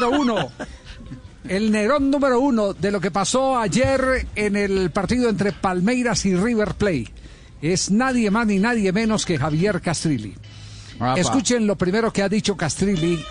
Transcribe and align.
número 0.00 0.20
uno. 0.20 0.50
El 1.48 1.70
Nerón 1.70 2.10
número 2.10 2.40
uno 2.40 2.72
de 2.72 2.90
lo 2.90 3.00
que 3.00 3.10
pasó 3.10 3.58
ayer 3.58 4.26
en 4.34 4.56
el 4.56 4.90
partido 4.90 5.28
entre 5.28 5.52
Palmeiras 5.52 6.24
y 6.26 6.34
River 6.34 6.74
Plate. 6.74 7.12
Es 7.60 7.90
nadie 7.90 8.30
más 8.30 8.46
ni 8.46 8.58
nadie 8.58 8.92
menos 8.92 9.24
que 9.24 9.38
Javier 9.38 9.80
Castrilli. 9.80 10.34
Apa. 10.98 11.20
Escuchen 11.20 11.66
lo 11.66 11.76
primero 11.76 12.12
que 12.12 12.22
ha 12.22 12.28
dicho 12.28 12.56
Castrilli, 12.56 13.24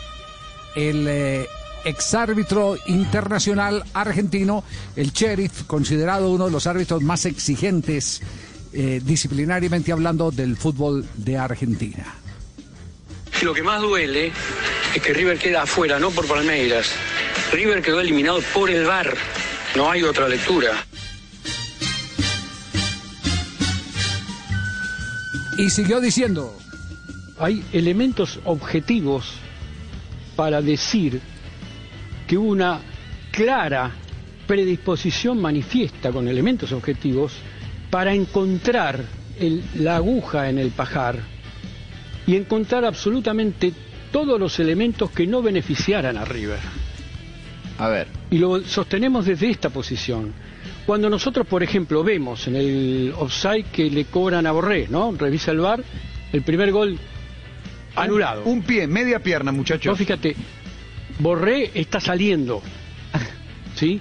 el 0.76 1.06
eh, 1.08 1.48
exárbitro 1.86 2.78
internacional 2.88 3.84
argentino, 3.94 4.64
el 4.96 5.12
sheriff, 5.12 5.64
considerado 5.64 6.32
uno 6.32 6.46
de 6.46 6.52
los 6.52 6.68
árbitros 6.68 7.02
más 7.02 7.26
exigentes 7.26 8.22
eh, 8.74 9.02
disciplinariamente 9.04 9.92
hablando 9.92 10.32
del 10.32 10.56
fútbol 10.56 11.06
de 11.16 11.38
Argentina. 11.38 12.23
Y 13.44 13.46
lo 13.46 13.54
que 13.54 13.62
más 13.62 13.82
duele 13.82 14.32
es 14.96 15.02
que 15.02 15.14
River 15.14 15.38
queda 15.38 15.64
afuera, 15.64 16.00
no 16.00 16.12
por 16.12 16.26
Palmeiras. 16.26 16.90
River 17.52 17.82
quedó 17.82 18.00
eliminado 18.00 18.40
por 18.54 18.70
el 18.70 18.86
VAR. 18.86 19.14
No 19.76 19.92
hay 19.92 20.02
otra 20.04 20.30
lectura. 20.30 20.72
Y 25.58 25.70
siguió 25.70 26.00
diciendo, 26.00 26.58
hay 27.38 27.66
elementos 27.74 28.40
objetivos 28.46 29.34
para 30.38 30.62
decir 30.62 31.20
que 32.26 32.38
hubo 32.38 32.48
una 32.50 32.80
clara 33.34 33.92
predisposición 34.48 35.42
manifiesta 35.42 36.14
con 36.14 36.30
elementos 36.30 36.72
objetivos 36.72 37.34
para 37.90 38.14
encontrar 38.14 39.04
el- 39.38 39.66
la 39.76 39.98
aguja 39.98 40.48
en 40.50 40.60
el 40.60 40.70
pajar 40.72 41.33
y 42.26 42.36
encontrar 42.36 42.86
absolutamente 42.86 43.74
todos 44.12 44.40
los 44.40 44.60
elementos 44.60 45.12
que 45.12 45.28
no 45.28 45.42
beneficiaran 45.42 46.18
a 46.18 46.26
River. 46.26 46.60
A 47.78 47.88
ver. 47.88 48.08
Y 48.30 48.38
lo 48.38 48.62
sostenemos 48.62 49.26
desde 49.26 49.50
esta 49.50 49.70
posición. 49.70 50.34
Cuando 50.86 51.10
nosotros, 51.10 51.48
por 51.48 51.64
ejemplo, 51.64 52.04
vemos 52.04 52.48
en 52.48 52.56
el 52.56 53.14
offside 53.18 53.66
que 53.72 53.90
le 53.90 54.06
cobran 54.06 54.46
a 54.46 54.52
Borré, 54.52 54.88
¿no? 54.90 55.12
Revisa 55.18 55.52
el 55.52 55.60
VAR, 55.60 55.84
el 56.32 56.42
primer 56.44 56.72
gol 56.72 57.00
anulado. 57.96 58.44
Un 58.46 58.64
pie, 58.64 58.86
media 58.88 59.20
pierna, 59.20 59.52
muchachos. 59.52 59.92
Vos 59.92 59.98
fíjate, 59.98 60.36
Borré 61.20 61.72
está 61.74 62.00
saliendo. 62.00 62.62
¿Sí? 63.76 64.00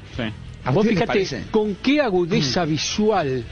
¿A 0.65 0.71
Vos 0.71 0.87
fíjate 0.87 1.45
con 1.51 1.77
qué 1.77 2.01
agudeza 2.01 2.65
visual 2.65 3.45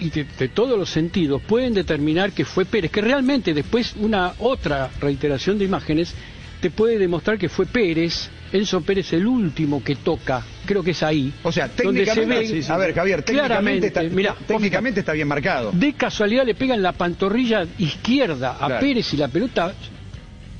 y 0.00 0.10
de, 0.10 0.24
de 0.38 0.48
todos 0.48 0.78
los 0.78 0.90
sentidos 0.90 1.42
pueden 1.42 1.74
determinar 1.74 2.32
que 2.32 2.44
fue 2.44 2.64
Pérez, 2.64 2.90
que 2.90 3.00
realmente 3.00 3.54
después 3.54 3.94
una 3.96 4.34
otra 4.38 4.90
reiteración 5.00 5.58
de 5.58 5.64
imágenes 5.66 6.14
te 6.60 6.70
puede 6.70 6.98
demostrar 6.98 7.38
que 7.38 7.48
fue 7.48 7.66
Pérez, 7.66 8.28
Enzo 8.52 8.80
Pérez 8.82 9.12
el 9.12 9.26
último 9.26 9.82
que 9.82 9.96
toca, 9.96 10.42
creo 10.66 10.82
que 10.82 10.90
es 10.90 11.02
ahí. 11.02 11.32
O 11.42 11.50
sea, 11.50 11.68
donde 11.68 12.04
se 12.04 12.12
técnicamente, 12.14 12.72
a 12.72 12.76
ver, 12.76 12.94
Javier, 12.94 13.22
técnicamente, 13.22 13.86
está, 13.86 14.02
mirá, 14.02 14.36
técnicamente 14.46 15.00
está 15.00 15.12
bien 15.12 15.28
marcado. 15.28 15.72
de 15.72 15.92
casualidad 15.94 16.44
le 16.44 16.54
pegan 16.54 16.82
la 16.82 16.92
pantorrilla 16.92 17.66
izquierda 17.78 18.56
a 18.60 18.66
Claro. 18.66 18.80
Pérez 18.80 19.14
y 19.14 19.16
la 19.16 19.28
pelota 19.28 19.74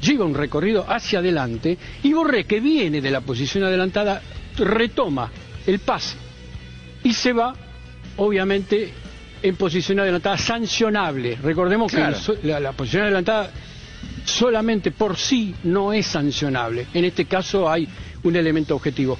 lleva 0.00 0.24
un 0.24 0.34
recorrido 0.34 0.86
hacia 0.88 1.18
adelante 1.18 1.76
y 2.02 2.12
Borré, 2.12 2.44
que 2.44 2.60
viene 2.60 3.00
de 3.00 3.10
la 3.10 3.20
posición 3.20 3.64
adelantada, 3.64 4.22
retoma 4.56 5.30
el 5.66 5.80
pase 5.80 6.16
y 7.02 7.12
se 7.12 7.32
va, 7.32 7.54
obviamente, 8.16 8.92
en 9.42 9.56
posición 9.56 10.00
adelantada 10.00 10.36
sancionable. 10.38 11.38
Recordemos 11.42 11.92
Claro. 11.92 12.16
que 12.40 12.46
la, 12.46 12.60
la 12.60 12.72
posición 12.72 13.02
adelantada 13.04 13.50
solamente 14.24 14.90
por 14.90 15.16
sí 15.16 15.54
no 15.64 15.92
es 15.92 16.06
sancionable. 16.06 16.86
En 16.94 17.04
este 17.04 17.24
caso 17.24 17.68
hay 17.68 17.88
un 18.22 18.36
elemento 18.36 18.74
objetivo. 18.76 19.18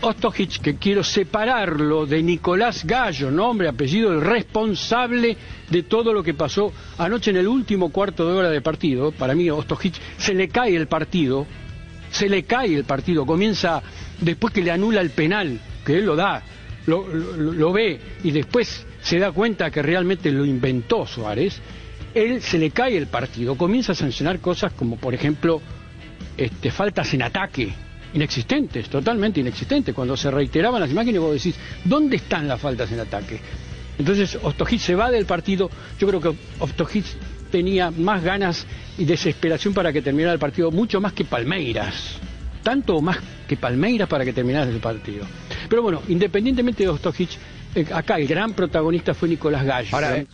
Ostojic, 0.00 0.60
que 0.60 0.76
quiero 0.76 1.02
separarlo 1.02 2.06
de 2.06 2.22
Nicolás 2.22 2.84
Gallo, 2.84 3.32
nombre, 3.32 3.68
apellido, 3.68 4.12
el 4.12 4.20
responsable 4.20 5.36
de 5.68 5.82
todo 5.82 6.12
lo 6.12 6.22
que 6.22 6.34
pasó 6.34 6.72
anoche 6.98 7.32
en 7.32 7.38
el 7.38 7.48
último 7.48 7.90
cuarto 7.90 8.28
de 8.28 8.32
hora 8.38 8.48
de 8.50 8.60
partido. 8.60 9.10
Para 9.10 9.34
mí, 9.34 9.50
Ostojic 9.50 9.94
se 10.18 10.34
le 10.34 10.48
cae 10.48 10.76
el 10.76 10.86
partido, 10.86 11.46
se 12.12 12.28
le 12.28 12.44
cae 12.44 12.76
el 12.76 12.84
partido, 12.84 13.26
comienza 13.26 13.82
después 14.20 14.54
que 14.54 14.62
le 14.62 14.70
anula 14.70 15.00
el 15.00 15.10
penal, 15.10 15.58
que 15.84 15.98
él 15.98 16.06
lo 16.06 16.14
da, 16.14 16.42
lo, 16.86 17.08
lo- 17.08 17.52
lo 17.52 17.72
ve 17.72 18.00
y 18.22 18.30
después 18.30 18.86
se 19.08 19.18
da 19.18 19.32
cuenta 19.32 19.70
que 19.70 19.80
realmente 19.80 20.30
lo 20.30 20.44
inventó 20.44 21.06
Suárez, 21.06 21.62
él 22.14 22.42
se 22.42 22.58
le 22.58 22.70
cae 22.72 22.94
el 22.98 23.06
partido, 23.06 23.56
comienza 23.56 23.92
a 23.92 23.94
sancionar 23.94 24.38
cosas 24.38 24.74
como 24.74 24.96
por 24.96 25.14
ejemplo 25.14 25.62
este, 26.36 26.70
faltas 26.70 27.14
en 27.14 27.22
ataque, 27.22 27.72
inexistentes, 28.12 28.90
totalmente 28.90 29.40
inexistentes. 29.40 29.94
Cuando 29.94 30.14
se 30.14 30.30
reiteraban 30.30 30.82
las 30.82 30.90
imágenes 30.90 31.22
vos 31.22 31.32
decís, 31.32 31.54
¿dónde 31.86 32.16
están 32.16 32.46
las 32.46 32.60
faltas 32.60 32.92
en 32.92 33.00
ataque? 33.00 33.40
Entonces 33.98 34.38
Ostojic 34.42 34.78
se 34.78 34.94
va 34.94 35.10
del 35.10 35.24
partido, 35.24 35.70
yo 35.98 36.06
creo 36.06 36.20
que 36.20 36.34
Ostojic 36.58 37.06
tenía 37.50 37.90
más 37.90 38.22
ganas 38.22 38.66
y 38.98 39.06
desesperación 39.06 39.72
para 39.72 39.90
que 39.90 40.02
terminara 40.02 40.34
el 40.34 40.38
partido, 40.38 40.70
mucho 40.70 41.00
más 41.00 41.14
que 41.14 41.24
Palmeiras, 41.24 42.18
tanto 42.62 43.00
más 43.00 43.16
que 43.48 43.56
Palmeiras 43.56 44.06
para 44.06 44.26
que 44.26 44.34
terminara 44.34 44.70
el 44.70 44.80
partido. 44.80 45.24
Pero 45.66 45.80
bueno, 45.80 46.02
independientemente 46.08 46.82
de 46.82 46.90
Ostojic, 46.90 47.30
acá 47.92 48.16
el 48.16 48.26
gran 48.26 48.52
protagonista 48.52 49.14
fue 49.14 49.28
Nicolás 49.28 49.64
Gallo. 49.64 49.88
Ahora, 49.92 50.16
¿eh? 50.18 50.26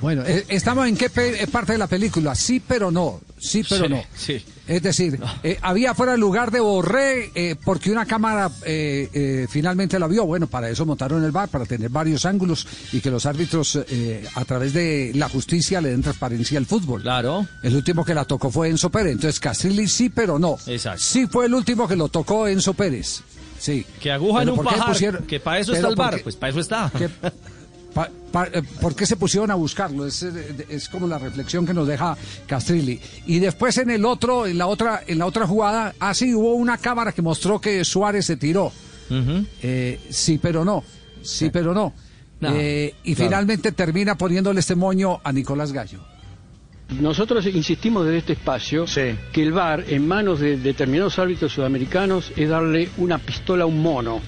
Bueno, 0.00 0.22
eh, 0.24 0.44
¿estamos 0.48 0.86
en 0.86 0.96
qué 0.96 1.10
eh, 1.16 1.46
parte 1.50 1.72
de 1.72 1.78
la 1.78 1.88
película? 1.88 2.32
Sí, 2.36 2.62
pero 2.66 2.88
no. 2.92 3.20
Sí, 3.36 3.64
pero 3.68 3.84
Sí, 3.86 3.90
no. 3.90 4.02
sí. 4.16 4.44
Es 4.68 4.80
decir, 4.82 5.18
eh, 5.42 5.58
había 5.60 5.92
fuera 5.94 6.14
el 6.14 6.20
lugar 6.20 6.52
de 6.52 6.60
Borré 6.60 7.32
eh, 7.34 7.56
porque 7.64 7.90
una 7.90 8.06
cámara 8.06 8.48
eh, 8.64 9.08
eh, 9.12 9.46
finalmente 9.50 9.98
la 9.98 10.06
vio. 10.06 10.24
Bueno, 10.24 10.46
para 10.46 10.68
eso 10.70 10.86
montaron 10.86 11.24
el 11.24 11.32
bar, 11.32 11.48
para 11.48 11.64
tener 11.66 11.88
varios 11.90 12.26
ángulos 12.26 12.64
y 12.92 13.00
que 13.00 13.10
los 13.10 13.26
árbitros 13.26 13.76
eh, 13.88 14.24
a 14.36 14.44
través 14.44 14.72
de 14.72 15.10
la 15.16 15.28
justicia 15.28 15.80
le 15.80 15.88
den 15.90 16.02
transparencia 16.02 16.58
al 16.58 16.66
fútbol. 16.66 17.02
Claro. 17.02 17.46
El 17.64 17.74
último 17.74 18.04
que 18.04 18.14
la 18.14 18.24
tocó 18.24 18.52
fue 18.52 18.68
Enzo 18.68 18.90
Pérez. 18.90 19.12
Entonces, 19.14 19.40
Castrilli 19.40 19.88
sí, 19.88 20.10
pero 20.10 20.38
no. 20.38 20.58
Exacto. 20.66 21.00
Sí 21.02 21.26
fue 21.26 21.46
el 21.46 21.54
último 21.54 21.88
que 21.88 21.96
lo 21.96 22.08
tocó 22.08 22.46
Enzo 22.46 22.74
Pérez. 22.74 23.22
Sí. 23.58 23.84
Que 24.00 24.10
aguja 24.12 24.42
en 24.42 24.50
un 24.50 24.56
¿por 24.56 24.66
qué 24.68 24.74
pajar, 24.76 24.92
pusieron- 24.94 25.26
que 25.26 25.40
para 25.40 25.58
eso 25.58 25.72
pero 25.72 25.78
está 25.78 25.88
el 25.88 25.94
¿por 25.96 26.04
bar, 26.06 26.16
qué- 26.16 26.22
pues 26.22 26.36
para 26.36 26.50
eso 26.50 26.60
está. 26.60 26.90
que- 26.96 27.08
pa- 27.94 28.10
pa- 28.32 28.46
eh, 28.52 28.62
¿Por 28.80 28.94
qué 28.94 29.04
se 29.06 29.16
pusieron 29.16 29.50
a 29.50 29.54
buscarlo? 29.54 30.06
Es, 30.06 30.22
eh, 30.22 30.66
es 30.68 30.88
como 30.88 31.06
la 31.08 31.18
reflexión 31.18 31.66
que 31.66 31.74
nos 31.74 31.86
deja 31.88 32.16
Castrilli. 32.46 33.00
Y 33.26 33.38
después 33.40 33.76
en 33.78 33.90
el 33.90 34.04
otro, 34.04 34.46
en 34.46 34.58
la 34.58 34.66
otra, 34.66 35.02
en 35.06 35.18
la 35.18 35.26
otra 35.26 35.46
jugada, 35.46 35.94
ah 35.98 36.14
sí, 36.14 36.34
hubo 36.34 36.54
una 36.54 36.78
cámara 36.78 37.12
que 37.12 37.22
mostró 37.22 37.60
que 37.60 37.84
Suárez 37.84 38.26
se 38.26 38.36
tiró. 38.36 38.70
Eh, 39.62 39.98
sí, 40.10 40.38
pero 40.38 40.64
no. 40.64 40.84
Sí, 41.22 41.50
pero 41.50 41.74
no. 41.74 41.92
No, 42.40 42.50
Eh, 42.54 42.94
y 43.02 43.14
claro. 43.16 43.30
finalmente 43.30 43.72
termina 43.72 44.16
poniéndole 44.16 44.60
este 44.60 44.76
moño 44.76 45.18
a 45.24 45.32
Nicolás 45.32 45.72
Gallo. 45.72 46.00
Nosotros 46.88 47.44
insistimos 47.46 48.06
desde 48.06 48.18
este 48.18 48.32
espacio 48.32 48.86
que 48.86 49.42
el 49.42 49.52
VAR 49.52 49.84
en 49.88 50.08
manos 50.08 50.40
de 50.40 50.56
determinados 50.56 51.18
árbitros 51.18 51.52
sudamericanos 51.52 52.32
es 52.34 52.48
darle 52.48 52.88
una 52.96 53.18
pistola 53.18 53.64
a 53.64 53.66
un 53.66 53.82
mono. 53.82 54.20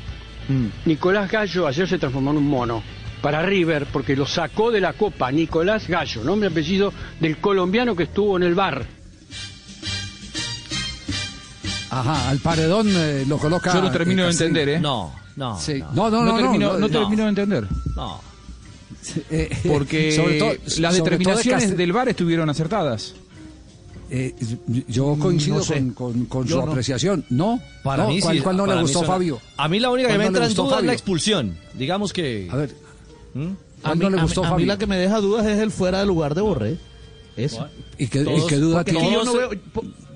Nicolás 0.85 1.31
Gallo 1.31 1.67
ayer 1.67 1.89
se 1.89 1.99
transformó 1.99 2.33
en 2.33 2.39
un 2.39 2.49
mono 2.49 2.83
para 3.23 3.43
River 3.43 3.87
porque 3.93 4.17
lo 4.17 4.27
sacó 4.27 4.71
de 4.71 4.81
la 4.81 4.93
copa 4.93 5.31
Nicolás 5.31 5.89
Gallo, 5.89 6.23
nombre 6.23 6.49
y 6.49 6.53
apellido 6.53 6.93
del 7.19 7.39
colombiano 7.39 7.97
que 7.97 8.05
estuvo 8.05 8.37
en 8.37 8.43
el 8.43 8.55
VAR. 8.55 8.85
Ajá, 11.91 12.29
al 12.29 12.39
paredón 12.39 12.89
eh, 12.89 13.25
lo 13.27 13.39
coloca. 13.39 13.73
Yo 13.73 13.83
no 13.83 13.91
termino 13.91 14.23
eh, 14.23 14.27
de 14.27 14.31
entender, 14.31 14.69
¿eh? 14.69 14.81
No, 14.81 15.13
no. 15.37 15.59
Sí. 15.59 15.83
No, 15.93 16.09
no, 16.09 16.25
no, 16.25 16.25
no, 16.25 16.37
termino, 16.37 16.67
no, 16.67 16.79
no 16.79 16.79
no. 16.79 16.89
termino 16.89 17.23
de 17.25 17.29
entender. 17.31 17.67
No. 17.97 18.30
Porque 19.67 20.13
sobre 20.17 20.39
todo- 20.39 20.53
las 20.53 20.73
sobre 20.73 20.83
todo 20.83 20.93
de 20.93 21.01
determinaciones 21.11 21.77
del 21.77 21.93
VAR 21.93 22.09
estuvieron 22.09 22.49
acertadas. 22.51 23.15
Eh, 24.13 24.35
yo 24.89 25.17
coincido 25.21 25.59
No 25.59 25.63
sé. 25.63 25.75
con, 25.75 25.91
con- 25.93 26.25
con 26.27 26.49
su 26.49 26.57
no. 26.57 26.63
apreciación. 26.63 27.25
No, 27.31 27.61
Para 27.85 28.03
no, 28.05 28.09
mí 28.09 28.21
¿cuál, 28.21 28.37
sí, 28.37 28.43
cuál 28.43 28.57
no 28.57 28.65
para 28.65 28.75
le 28.77 28.83
mí 28.83 28.93
gustó, 28.93 29.05
Fabio? 29.07 29.41
A 29.57 29.69
mí 29.69 29.79
la 29.79 29.91
única 29.91 30.09
que 30.09 30.15
¿Cuál 30.15 30.19
me 30.19 30.27
entra 30.27 30.47
en 30.47 30.55
duda 30.55 30.79
es 30.81 30.85
la 30.85 30.93
expulsión. 30.93 31.57
Digamos 31.75 32.13
que. 32.13 32.49
A 32.51 32.57
ver, 32.57 32.75
¿Mm? 33.35 33.47
A 33.47 33.55
¿cuál 33.83 33.99
mí, 33.99 34.05
no 34.05 34.11
le 34.11 34.17
a 34.17 34.21
mí- 34.21 34.23
gustó, 34.23 34.41
a 34.41 34.47
mí 34.47 34.51
Fabio? 34.51 34.67
la 34.67 34.79
que 34.79 34.87
me 34.89 34.97
deja 34.99 35.21
dudas 35.21 35.47
es 35.47 35.59
el 35.61 35.71
fuera 35.71 36.01
de 36.01 36.07
lugar 36.07 36.35
de 36.35 36.41
Borré. 36.41 36.77
Eso. 37.37 37.69
¿Y 37.99 38.09
qué, 38.09 38.23
y 38.23 38.25
Todos- 38.25 38.47
qué 38.49 38.57
duda 38.57 38.83
tiene? 38.85 39.13
yo 39.13 39.25
no 39.25 39.33
veo, 39.35 39.51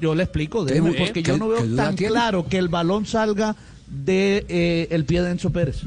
yo 0.01 0.15
le 0.17 0.25
explico, 0.25 0.67
¿Qué- 0.67 0.73
déjeme, 0.75 0.93
qué- 0.97 1.05
porque 1.05 1.23
yo 1.23 1.39
no 1.39 1.49
veo 1.49 1.77
tan 1.77 1.95
tiene? 1.95 2.13
claro 2.13 2.47
que 2.49 2.59
el 2.59 2.69
balón 2.69 3.07
salga 3.07 3.55
de 3.89 4.45
eh, 4.49 4.89
el 4.91 5.05
pie 5.05 5.23
de 5.23 5.31
Enzo 5.31 5.51
Pérez. 5.51 5.83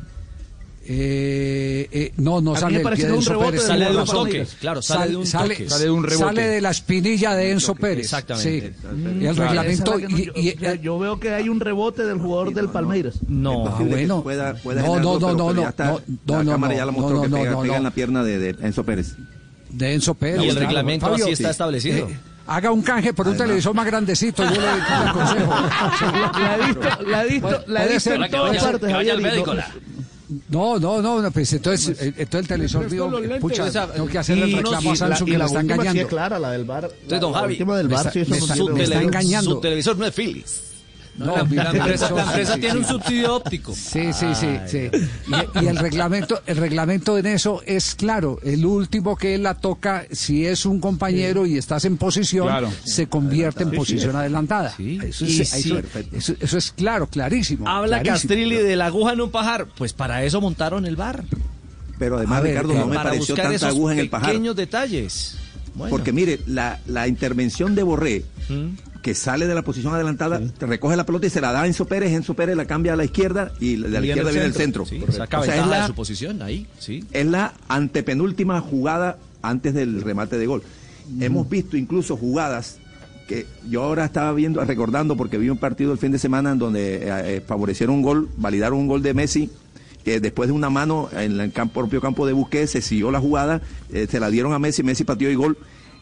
Eh, 0.90 1.90
eh, 1.92 2.14
no, 2.18 2.40
no 2.40 2.56
sale 2.56 2.78
del 2.80 2.88
pie 2.88 2.96
que 2.96 3.06
de 3.08 3.12
un 3.12 3.18
Enzo 3.18 3.30
rebote 3.32 3.52
Pérez. 3.52 3.68
del 3.68 3.78
Sale 3.78 3.92
de 3.92 3.98
un 3.98 4.06
toque, 4.06 4.48
claro, 4.62 4.82
sale 4.82 5.10
de 5.12 5.16
un 5.18 5.26
sale, 5.28 5.56
toque. 5.56 5.70
Sale 5.70 5.84
de 5.84 5.90
un 5.92 6.04
rebote. 6.04 6.26
sale 6.26 6.48
de 6.48 6.62
la 6.62 6.70
espinilla 6.72 7.36
de 7.36 7.52
Enzo 7.52 7.76
Pérez. 7.76 8.06
Exactamente. 8.06 8.74
Sí. 8.80 8.88
Mm, 8.88 9.22
Y 9.22 9.26
el 9.28 9.36
claro. 9.36 9.50
reglamento. 9.50 10.00
No- 10.00 10.10
y- 10.10 10.32
y- 10.36 10.54
yo, 10.54 10.60
sea, 10.62 10.76
yo 10.76 11.00
veo 11.00 11.20
que 11.20 11.34
hay 11.34 11.50
un 11.50 11.60
rebote 11.60 12.06
del 12.06 12.20
jugador 12.20 12.54
del 12.54 12.70
Palmeiras. 12.70 13.16
No. 13.28 13.68
Ah, 13.68 13.78
bueno. 13.82 14.24
pueda, 14.24 14.54
pueda 14.56 14.82
No, 14.82 14.96
no, 15.00 15.20
no, 15.20 15.20
pero- 15.20 15.20
no, 15.20 15.36
no, 15.36 15.54
no, 15.54 15.54
la 16.38 16.44
no, 16.44 16.52
cámara 16.52 16.74
no, 16.74 16.80
ya 16.80 16.86
la 16.86 16.92
no, 16.94 16.98
mostró 16.98 17.16
no, 17.18 17.22
que 17.24 17.30
no, 17.30 17.38
pega, 17.38 17.52
no, 17.52 17.62
pega 17.64 17.76
en 17.76 17.84
no. 17.84 17.90
la 17.90 17.94
pierna 17.94 18.24
de, 18.24 18.40
de 18.40 18.50
Enzo 18.66 18.84
Pérez. 18.86 19.16
de 19.70 19.94
Enzo 19.94 20.14
Pérez. 20.16 20.44
Y 20.46 20.50
el 20.50 20.56
reglamento 20.56 21.14
así 21.14 21.32
está 21.32 21.50
establecido. 21.50 22.08
eh, 22.08 22.18
Haga 22.50 22.72
un 22.72 22.82
canje 22.82 23.14
por 23.14 23.28
un 23.28 23.36
televisor 23.36 23.74
más 23.76 23.86
grandecito, 23.86 24.42
yo 24.42 24.52
le, 24.52 24.58
le 24.62 25.10
aconsejo. 25.10 25.54
La 26.40 26.56
he 26.56 26.66
visto, 26.66 26.90
la 27.06 27.26
he 27.26 27.28
visto, 27.28 27.64
la 27.68 27.86
he 27.86 27.90
visto 27.94 28.14
en 28.14 28.32
todas 28.32 28.64
partes, 28.64 28.88
que 28.88 28.94
vaya 28.94 29.12
al 29.14 29.22
médico, 29.22 29.48
no- 29.48 29.54
la- 29.56 29.76
No, 30.50 30.78
no, 30.78 31.02
no, 31.02 31.22
no, 31.22 31.32
pues 31.32 31.54
entonces, 31.54 32.02
eh, 32.02 32.14
entonces 32.18 32.42
el 32.42 32.48
televisor 32.48 32.86
eh, 32.92 33.40
pucha, 33.40 33.72
tengo 33.94 34.08
que 34.08 34.18
hacerle 34.18 34.46
el 34.46 34.58
reclamo 34.58 34.92
a 34.92 34.96
Samsung 34.96 35.30
que 35.30 35.38
la 35.38 35.46
está 35.46 35.62
engañando. 35.62 36.08
clara, 36.08 36.38
la 36.40 36.52
del 36.52 36.66
bar. 36.66 36.90
Entonces, 36.92 37.22
don 37.22 37.34
Javi, 37.34 37.54
última 37.54 37.78
del 37.78 37.88
me 37.88 37.96
bar, 37.96 38.12
me 38.14 38.26
no 38.40 38.78
está- 38.78 39.02
engañando. 39.02 39.52
Su 39.52 39.62
televisor 39.62 39.98
no 39.98 40.06
es 40.06 40.14
Philips. 40.14 40.64
No, 41.18 41.36
la, 41.36 41.44
la 41.44 41.72
empresa, 41.72 42.12
la 42.12 42.24
empresa 42.24 42.54
sí, 42.54 42.60
tiene 42.60 42.74
sí. 42.76 42.80
un 42.80 42.86
subsidio 42.86 43.36
óptico. 43.36 43.74
Sí, 43.74 44.14
sí, 44.14 44.28
sí, 44.36 44.48
sí. 44.68 44.90
Y, 45.60 45.64
y 45.64 45.68
el 45.68 45.78
reglamento, 45.78 46.42
el 46.46 46.58
reglamento 46.58 47.18
en 47.18 47.26
eso 47.26 47.62
es 47.66 47.96
claro. 47.96 48.40
El 48.44 48.66
último 48.66 49.16
que 49.16 49.38
la 49.40 49.56
toca, 49.56 50.06
si 50.12 50.46
es 50.46 50.66
un 50.66 50.80
compañero 50.80 51.46
y 51.48 51.58
estás 51.58 51.86
en 51.86 51.98
posición, 51.98 52.48
Claro. 52.48 52.72
se 52.84 53.08
convierte 53.08 53.64
en 53.64 53.72
posición 53.72 54.16
adelantada. 54.16 54.74
Sí. 54.78 55.00
Eso, 55.04 55.26
es, 55.26 55.50
sí. 55.50 55.60
eso- 55.74 55.82
eso- 56.12 56.34
eso 56.40 56.58
es 56.58 56.72
claro, 56.72 57.08
clarísimo. 57.08 57.68
Habla 57.68 58.02
clarísimo. 58.02 58.14
Castrilli 58.16 58.56
de 58.58 58.76
la 58.76 58.86
aguja 58.86 59.14
en 59.14 59.22
un 59.22 59.32
pajar. 59.32 59.68
Pues 59.78 59.94
para 59.94 60.24
eso 60.24 60.40
montaron 60.40 60.86
el 60.86 60.96
bar. 60.96 61.24
Pero 61.98 62.18
además, 62.18 62.44
ver, 62.44 62.52
Ricardo, 62.52 62.70
claro, 62.74 62.86
no 62.86 62.90
me 62.92 62.96
para 62.96 63.10
pareció 63.10 63.34
buscar 63.34 63.46
tanta 63.46 63.56
esos 63.56 63.70
aguja 63.70 63.94
en 63.94 64.00
el 64.00 64.10
pajar. 64.10 64.30
pequeños 64.30 64.56
detalles. 64.56 65.38
Bueno. 65.74 65.90
Porque 65.90 66.12
mire, 66.12 66.40
la, 66.46 66.80
la 66.86 67.08
intervención 67.08 67.74
de 67.74 67.82
Borré, 67.84 68.26
Mm. 68.50 68.70
Que 69.08 69.16
sale 69.16 69.48
de 69.48 69.56
la 69.56 69.62
posición 69.62 69.94
adelantada, 69.94 70.42
recoge 70.60 70.98
la 70.98 71.06
pelota 71.06 71.28
y 71.28 71.30
se 71.30 71.40
la 71.40 71.54
da 71.54 71.62
a 71.62 71.66
Enzo 71.66 71.86
Pérez, 71.86 72.12
Enzo 72.12 72.34
Pérez 72.34 72.58
la 72.58 72.66
cambia 72.66 72.92
a 72.92 72.96
la 72.98 73.06
izquierda 73.06 73.54
y 73.62 73.78
de 73.78 73.88
la 73.88 74.00
izquierda 74.06 74.32
viene 74.32 74.46
el 74.48 74.54
centro. 74.54 74.86
Sí, 74.86 75.02
saca 75.12 75.40
O 75.40 75.44
sea, 75.46 75.56
es 75.62 75.66
la- 75.66 75.82
de 75.84 75.88
su 75.88 75.94
posición 75.96 76.42
ahí, 76.42 76.68
sí. 76.78 77.06
es 77.14 77.26
la 77.26 77.54
antepenúltima 77.70 78.60
jugada 78.60 79.18
antes 79.42 79.74
del 79.74 80.02
remate 80.02 80.38
de 80.38 80.46
gol. 80.46 80.62
Hemos 81.22 81.48
visto 81.48 81.78
incluso 81.78 82.18
jugadas 82.18 82.80
que 83.30 83.46
yo 83.70 83.84
ahora 83.84 84.04
estaba 84.04 84.34
viendo, 84.34 84.62
recordando, 84.66 85.16
porque 85.16 85.38
vi 85.38 85.50
un 85.50 85.58
partido 85.58 85.94
el 85.94 85.98
fin 85.98 86.12
de 86.12 86.20
semana 86.20 86.52
en 86.52 86.60
donde 86.60 86.96
eh, 86.96 87.02
eh, 87.38 87.42
favorecieron 87.48 87.96
un 87.96 88.02
gol, 88.02 88.28
validaron 88.36 88.78
un 88.78 88.88
gol 88.88 89.02
de 89.02 89.14
Messi, 89.14 89.50
que 90.04 90.20
después 90.20 90.50
de 90.50 90.54
una 90.54 90.70
mano 90.70 91.08
en 91.14 91.40
el 91.40 91.54
campo- 91.54 91.80
propio 91.80 92.02
campo 92.02 92.28
de 92.28 92.34
Busquets 92.34 92.72
se 92.72 92.82
siguió 92.82 93.10
la 93.10 93.22
jugada, 93.22 93.62
eh, 93.94 94.06
se 94.12 94.20
la 94.20 94.30
dieron 94.30 94.52
a 94.52 94.60
Messi, 94.60 94.84
Messi 94.84 95.06
pateó 95.06 95.32
y 95.32 95.36
gol. 95.36 95.58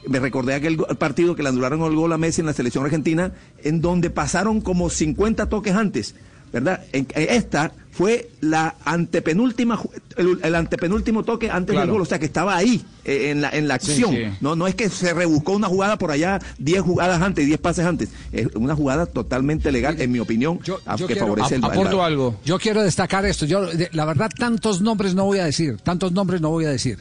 Me 0.07 0.19
recordé 0.19 0.53
aquel 0.53 0.77
partido 0.77 1.35
que 1.35 1.43
le 1.43 1.49
anularon 1.49 1.81
el 1.83 1.95
gol 1.95 2.13
a 2.13 2.17
Messi 2.17 2.41
en 2.41 2.47
la 2.47 2.53
selección 2.53 2.83
argentina, 2.85 3.31
en 3.63 3.81
donde 3.81 4.09
pasaron 4.09 4.61
como 4.61 4.89
50 4.89 5.47
toques 5.49 5.73
antes. 5.73 6.15
¿verdad? 6.53 6.85
En- 6.93 7.07
eh, 7.15 7.27
esta 7.31 7.73
fue 7.91 8.29
la 8.39 8.75
antepenúltima, 8.85 9.77
el, 10.15 10.39
el 10.41 10.55
antepenúltimo 10.55 11.23
toque 11.23 11.49
antes 11.49 11.73
Claro. 11.73 11.87
del 11.87 11.91
gol, 11.93 12.01
o 12.03 12.05
sea 12.05 12.17
que 12.17 12.25
estaba 12.27 12.55
ahí, 12.55 12.81
eh, 13.03 13.31
en 13.31 13.41
la, 13.41 13.49
en 13.49 13.67
la 13.67 13.73
acción. 13.75 14.11
sí. 14.13 14.23
No, 14.39 14.55
no 14.55 14.65
es 14.65 14.73
que 14.75 14.87
se 14.89 15.13
rebuscó 15.13 15.51
una 15.51 15.67
jugada 15.67 15.97
por 15.97 16.11
allá 16.11 16.39
10 16.57 16.81
jugadas 16.81 17.21
antes, 17.21 17.45
10 17.45 17.59
pases 17.59 17.85
antes. 17.85 18.09
Es 18.31 18.47
una 18.55 18.73
jugada 18.73 19.05
totalmente 19.05 19.69
legal, 19.71 19.99
en 19.99 20.09
mi 20.13 20.19
opinión, 20.19 20.59
yo- 20.63 20.79
a- 20.85 20.95
yo 20.95 21.07
que 21.07 21.13
quiero- 21.15 21.27
favorece 21.27 21.55
el 21.55 21.65
Ap- 21.65 21.71
Aporto 21.71 21.97
el- 21.97 22.05
algo. 22.05 22.39
Yo 22.45 22.57
quiero 22.57 22.83
destacar 22.83 23.25
esto. 23.25 23.45
Yo, 23.45 23.65
de- 23.65 23.89
la 23.91 24.05
verdad, 24.05 24.31
tantos 24.37 24.79
nombres 24.79 25.13
no 25.13 25.25
voy 25.25 25.39
a 25.39 25.45
decir. 25.45 25.75
Tantos 25.83 26.13
nombres 26.13 26.39
no 26.39 26.51
voy 26.51 26.65
a 26.65 26.69
decir. 26.69 26.99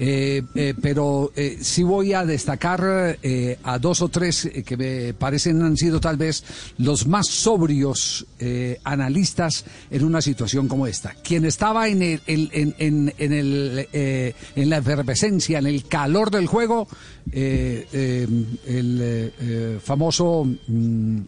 Eh, 0.00 0.44
eh, 0.54 0.74
pero 0.80 1.32
eh, 1.34 1.58
sí 1.60 1.82
voy 1.82 2.12
a 2.12 2.24
destacar 2.24 3.18
eh, 3.20 3.58
a 3.64 3.80
dos 3.80 4.00
o 4.00 4.08
tres 4.08 4.44
eh, 4.44 4.62
que 4.62 4.76
me 4.76 5.12
parecen 5.12 5.60
han 5.60 5.76
sido 5.76 5.98
tal 6.00 6.16
vez 6.16 6.44
los 6.78 7.08
más 7.08 7.26
sobrios 7.26 8.24
eh, 8.38 8.78
analistas 8.84 9.64
en 9.90 10.04
una 10.04 10.22
situación 10.22 10.68
como 10.68 10.86
esta. 10.86 11.14
Quien 11.24 11.44
estaba 11.44 11.88
en 11.88 12.02
el, 12.02 12.20
en, 12.28 12.74
en- 12.78 13.12
en 13.18 13.32
el, 13.32 13.88
eh, 13.92 14.34
en 14.54 14.70
la 14.70 14.76
efervescencia, 14.78 15.58
en 15.58 15.66
el 15.66 15.84
calor 15.88 16.30
del 16.30 16.46
juego, 16.46 16.86
eh, 17.32 17.84
eh, 17.92 18.28
el 18.66 19.80
famoso 19.82 20.46
mm, 20.68 21.18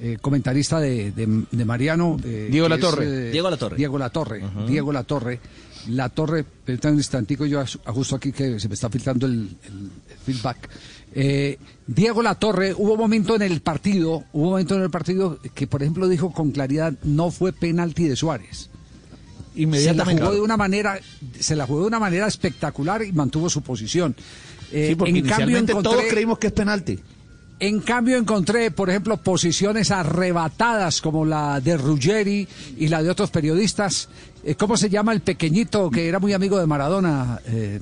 eh, 0.00 0.16
comentarista 0.22 0.80
de, 0.80 1.10
de- 1.12 1.44
de 1.50 1.64
Mariano. 1.66 2.16
eh, 2.24 2.48
Diego 2.50 2.66
que 2.66 2.74
Latorre. 2.76 3.26
es, 3.26 3.32
Diego 3.32 3.50
Latorre. 3.50 3.76
Diego 3.76 3.98
Latorre. 3.98 4.42
Diego 4.66 4.92
Latorre. 4.92 5.40
La 5.88 6.08
Torre, 6.08 6.44
permítame 6.44 6.92
un 6.94 6.98
instantico, 7.00 7.46
yo 7.46 7.60
aj- 7.60 7.78
ajusto 7.84 8.16
aquí 8.16 8.32
que 8.32 8.58
se 8.58 8.68
me 8.68 8.74
está 8.74 8.88
filtrando 8.90 9.26
el, 9.26 9.32
el- 9.64 9.90
el 10.10 10.16
feedback. 10.24 10.68
Eh, 11.14 11.58
Diego 11.86 12.22
Latorre, 12.22 12.74
hubo 12.74 12.92
un 12.94 12.98
momento 12.98 13.36
en 13.36 13.42
el 13.42 13.60
partido, 13.60 14.24
hubo 14.32 14.44
un 14.44 14.50
momento 14.50 14.74
en 14.74 14.82
el 14.82 14.90
partido 14.90 15.38
que, 15.54 15.66
por 15.66 15.82
ejemplo, 15.82 16.08
dijo 16.08 16.32
con 16.32 16.50
claridad, 16.50 16.92
no 17.04 17.30
fue 17.30 17.52
penalti 17.52 18.08
de 18.08 18.16
Suárez. 18.16 18.68
Se 19.54 19.60
la 19.60 19.62
Inmediatamente. 19.62 20.22
jugó 20.22 20.34
de 20.34 20.40
una 20.42 20.56
manera, 20.58 20.98
se 21.38 21.56
la 21.56 21.66
jugó 21.66 21.80
de 21.82 21.86
una 21.86 21.98
manera 22.00 22.26
espectacular 22.26 23.02
y 23.02 23.12
mantuvo 23.12 23.48
su 23.48 23.62
posición. 23.62 24.14
Eh, 24.72 24.88
Sí, 24.90 24.94
porque 24.96 25.10
en 25.10 25.16
cambio 25.26 25.58
inicialmente 25.58 25.72
todos 25.72 25.86
encontré, 25.86 26.08
creímos 26.08 26.38
que 26.38 26.48
es 26.48 26.52
penalti. 26.52 26.98
En 27.58 27.80
cambio 27.80 28.16
encontré, 28.18 28.70
por 28.70 28.90
ejemplo, 28.90 29.16
posiciones 29.16 29.90
arrebatadas 29.90 31.00
como 31.00 31.24
la 31.24 31.60
de 31.60 31.76
Ruggeri 31.76 32.46
y 32.76 32.88
la 32.88 33.02
de 33.02 33.10
otros 33.10 33.30
periodistas. 33.30 34.08
Eh, 34.44 34.54
¿Cómo 34.54 34.76
se 34.76 34.88
llama 34.90 35.12
el 35.12 35.20
pequeñito 35.22 35.90
que 35.90 36.06
era 36.08 36.18
muy 36.18 36.32
amigo 36.32 36.58
de 36.58 36.66
Maradona? 36.66 37.40
Eh, 37.46 37.80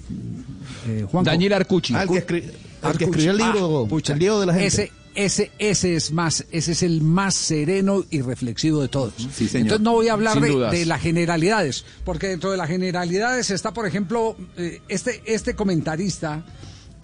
eh, 0.87 1.07
Juanjo? 1.11 1.31
Daniel 1.31 1.53
Arcucci. 1.55 1.95
Ah, 1.95 2.03
el 2.05 2.09
que, 2.09 2.27
escri- 2.27 2.43
el 2.45 2.51
que 2.51 2.57
Arcucci. 2.87 3.05
escribió 3.05 3.31
el 3.33 3.37
libro, 3.39 3.85
Ah, 3.85 3.89
pucha, 3.89 4.13
el 4.13 4.19
libro 4.21 4.41
de 4.41 4.47
la 4.47 4.53
gente. 4.55 4.67
Ese, 4.69 4.93
ese, 5.17 5.51
ese 5.59 5.95
es 5.97 6.13
más, 6.13 6.45
ese 6.51 6.73
es 6.73 6.83
el 6.83 7.01
más 7.03 7.35
sereno 7.35 8.05
y 8.11 8.21
reflexivo 8.21 8.81
de 8.81 8.89
todos. 8.89 9.13
Sí, 9.17 9.47
señor. 9.49 9.63
Entonces 9.67 9.81
no 9.85 9.93
voy 9.93 10.09
a 10.09 10.13
hablar 10.15 10.41
de, 10.41 10.57
de 10.71 10.87
las 10.87 11.01
generalidades, 11.01 11.85
porque 12.05 12.29
dentro 12.29 12.51
de 12.51 12.57
las 12.57 12.69
generalidades 12.69 13.51
está, 13.51 13.73
por 13.73 13.87
ejemplo, 13.87 14.37
eh, 14.57 14.81
este, 14.89 15.21
este 15.27 15.55
comentarista 15.55 16.45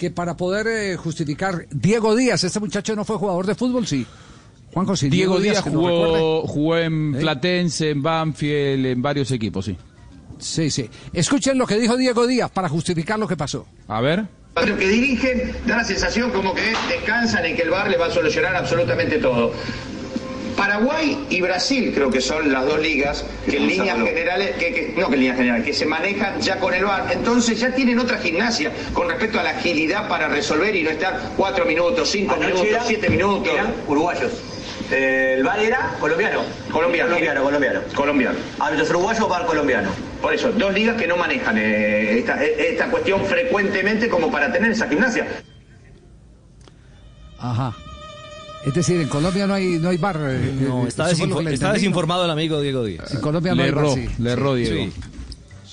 que 0.00 0.11
para 0.11 0.35
poder 0.35 0.67
eh, 0.67 0.97
justificar 0.97 1.67
Diego 1.70 2.17
Díaz, 2.17 2.43
este 2.43 2.58
muchacho 2.58 2.97
no 2.97 3.05
fue 3.05 3.19
jugador 3.19 3.44
de 3.44 3.55
fútbol, 3.55 3.87
sí. 3.87 4.06
Juanjo, 4.73 4.97
sí. 4.97 5.11
Diego 5.11 5.38
Díaz 5.38 5.62
que 5.62 5.69
nos 5.69 5.85
recuerde. 5.85 6.19
jugó, 6.19 6.47
jugó 6.47 6.76
en 6.79 7.14
¿Eh? 7.17 7.19
Platense, 7.20 7.91
en 7.91 8.00
Banfield, 8.00 8.87
en 8.87 9.02
varios 9.02 9.31
equipos, 9.31 9.67
sí. 9.67 9.76
Sí, 10.38 10.70
sí. 10.70 10.88
Escuchen 11.12 11.58
lo 11.58 11.67
que 11.67 11.79
dijo 11.79 11.99
Diego 11.99 12.26
Díaz 12.26 12.50
para 12.50 12.70
justificar 12.70 13.19
lo 13.19 13.29
que 13.29 13.37
pasó. 13.37 13.67
A 13.88 14.00
ver. 14.00 14.25
Los 14.56 14.79
que 14.79 14.88
dirigen 14.88 15.52
da 15.67 15.76
la 15.76 15.85
sensación 15.85 16.31
como 16.31 16.55
que 16.55 16.62
descansan 16.88 17.44
en 17.44 17.55
que 17.55 17.61
el 17.62 17.69
VAR 17.69 17.91
le 17.91 17.99
va 17.99 18.06
a 18.06 18.11
solucionar 18.11 18.56
absolutamente 18.56 19.19
todo. 19.19 19.52
Paraguay 20.60 21.26
y 21.30 21.40
Brasil 21.40 21.90
creo 21.94 22.10
que 22.10 22.20
son 22.20 22.52
las 22.52 22.66
dos 22.66 22.78
ligas 22.80 23.24
que 23.48 23.56
en 23.56 23.66
líneas 23.66 23.96
generales, 23.96 24.50
que, 24.56 24.74
que- 24.74 24.94
no 24.94 25.08
que 25.08 25.14
en 25.14 25.20
líneas 25.20 25.36
generales, 25.38 25.64
que 25.64 25.72
se 25.72 25.86
manejan 25.86 26.38
ya 26.40 26.58
con 26.60 26.74
el 26.74 26.84
VAR. 26.84 27.06
Entonces 27.12 27.58
ya 27.58 27.74
tienen 27.74 27.98
otra 27.98 28.18
gimnasia 28.18 28.70
con 28.92 29.08
respecto 29.08 29.40
a 29.40 29.42
la 29.42 29.50
agilidad 29.50 30.06
para 30.06 30.28
resolver 30.28 30.76
y 30.76 30.82
no 30.82 30.90
estar 30.90 31.18
cuatro 31.36 31.64
minutos, 31.64 32.10
cinco 32.10 32.34
Anoche 32.34 32.48
minutos, 32.48 32.70
eran- 32.72 32.86
siete 32.86 33.08
minutos. 33.08 33.52
Eran 33.54 33.72
uruguayos. 33.86 34.32
Eh, 34.90 35.34
el 35.38 35.44
VAR 35.44 35.60
era 35.60 35.96
colombiano. 35.98 36.42
Colombiano. 36.70 37.08
Colombiano, 37.10 37.42
colombiano. 37.42 37.80
Colombiano. 37.94 38.38
Árbitros 38.58 38.90
uruguayos, 38.90 39.28
VAR 39.30 39.46
colombiano. 39.46 39.88
Por 40.20 40.35
eso, 40.35 40.52
dos 40.52 40.75
ligas 40.75 40.96
que 41.00 41.06
no 41.06 41.16
manejan 41.16 41.56
eh, 41.56 42.18
esta, 42.18 42.44
esta 42.44 42.87
cuestión 42.90 43.25
frecuentemente 43.25 44.11
como 44.11 44.30
para 44.30 44.52
tener 44.52 44.73
esa 44.73 44.87
gimnasia. 44.88 45.26
Ajá. 47.38 47.78
Es 48.67 48.75
decir, 48.75 49.00
en 49.00 49.09
Colombia 49.09 49.47
no 49.47 49.55
hay, 49.55 49.79
no 49.79 49.88
hay 49.88 49.97
bar. 49.97 50.19
eh, 50.23 50.55
No, 50.69 50.85
eh, 50.85 50.88
está, 50.88 51.09
desinfo- 51.11 51.49
está 51.49 51.73
desinformado 51.73 52.25
el 52.26 52.31
amigo 52.31 52.61
Diego 52.61 52.85
Díaz. 52.85 53.14
En 53.14 53.21
Colombia 53.21 53.52
no 53.55 53.62
Le 53.62 53.69
hay 53.69 53.71
bar, 53.71 53.85
erró, 53.85 53.95
sí. 53.95 54.09
le 54.19 54.31
erró. 54.31 54.55
Diego. 54.55 54.85
Sí. 54.85 54.93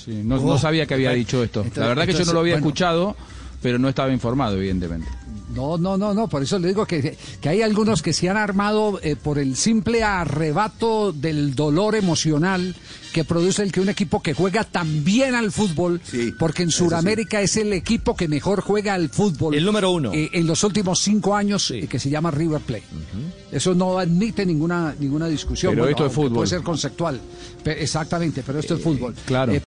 Sí, 0.06 0.22
no, 0.24 0.36
Oh. 0.38 0.48
no 0.54 0.58
sabía 0.58 0.86
que 0.86 0.94
había 0.94 1.12
dicho 1.12 1.44
esto. 1.44 1.60
Entonces- 1.62 1.82
la 1.82 1.88
verdad 1.90 2.06
que 2.06 2.14
yo 2.14 2.24
no 2.26 2.34
lo 2.34 2.40
había 2.40 2.54
bueno. 2.54 2.68
escuchado, 2.68 3.16
pero 3.62 3.78
no 3.78 3.90
estaba 3.90 4.12
informado, 4.14 4.56
evidentemente. 4.56 5.08
No, 5.58 5.78
no, 5.78 5.98
no, 5.98 6.14
no, 6.14 6.28
por 6.30 6.44
eso 6.44 6.60
le 6.60 6.68
digo 6.70 6.86
que, 6.86 7.18
que 7.42 7.50
hay 7.50 7.62
algunos 7.64 8.02
que 8.04 8.14
se 8.14 8.30
han 8.30 8.38
armado 8.38 9.00
eh, 9.02 9.16
por 9.16 9.40
el 9.40 9.56
simple 9.56 10.04
arrebato 10.04 11.12
del 11.12 11.56
dolor 11.56 11.96
emocional 11.96 12.76
que 13.12 13.24
produce 13.24 13.64
el 13.64 13.72
que 13.72 13.82
un 13.82 13.90
equipo 13.90 14.22
que 14.22 14.36
juega 14.36 14.64
tan 14.64 15.04
bien 15.04 15.34
al 15.34 15.52
fútbol, 15.52 16.00
Sí, 16.04 16.32
porque 16.38 16.62
en 16.62 16.70
Sudamérica 16.72 17.42
es 17.42 17.58
el 17.58 17.74
equipo 17.74 18.16
que 18.16 18.28
mejor 18.28 18.62
juega 18.62 18.94
al 18.94 19.10
fútbol. 19.10 19.56
El 19.56 19.66
número 19.66 19.90
uno. 19.90 20.14
eh, 20.14 20.30
en 20.34 20.46
los 20.46 20.64
últimos 20.64 21.00
cinco 21.02 21.36
años, 21.36 21.66
Sí. 21.66 21.80
eh, 21.80 21.88
que 21.88 21.98
se 22.00 22.10
llama 22.12 22.30
River 22.30 22.62
Plate. 22.62 22.84
Eso 23.52 23.74
no 23.74 23.98
admite 23.98 24.46
ninguna, 24.46 24.94
ninguna 25.00 25.28
discusión. 25.28 25.74
Pero 25.74 25.88
esto 25.88 26.06
es 26.06 26.14
fútbol. 26.14 26.34
Puede 26.34 26.48
ser 26.48 26.62
conceptual. 26.62 27.20
Exactamente, 27.66 28.44
pero 28.46 28.60
esto 28.60 28.76
es 28.76 28.82
fútbol. 28.82 29.14
claro. 29.26 29.52
Eh, 29.52 29.56